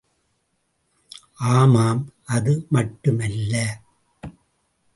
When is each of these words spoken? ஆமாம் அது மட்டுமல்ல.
ஆமாம் 1.49 2.01
அது 2.25 2.65
மட்டுமல்ல. 2.69 3.53